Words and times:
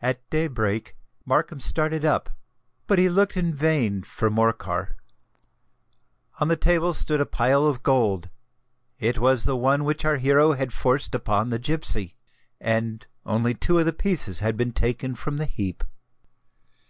At 0.00 0.26
day 0.30 0.46
break 0.46 0.96
Markham 1.26 1.60
started 1.60 2.02
up; 2.02 2.30
but 2.86 2.98
he 2.98 3.10
looked 3.10 3.36
in 3.36 3.54
vain 3.54 4.02
for 4.02 4.30
Morcar. 4.30 4.96
On 6.40 6.48
the 6.48 6.56
table 6.56 6.94
stood 6.94 7.20
a 7.20 7.26
pile 7.26 7.66
of 7.66 7.82
gold: 7.82 8.30
it 8.98 9.18
was 9.18 9.44
the 9.44 9.54
one 9.58 9.84
which 9.84 10.02
our 10.06 10.16
hero 10.16 10.52
had 10.52 10.72
forced 10.72 11.14
upon 11.14 11.50
the 11.50 11.58
gipsy;—and 11.58 13.06
only 13.26 13.52
two 13.52 13.78
of 13.78 13.84
the 13.84 13.92
pieces 13.92 14.38
had 14.38 14.56
been 14.56 14.72
taken 14.72 15.14
from 15.14 15.36
the 15.36 15.44
heap. 15.44 15.84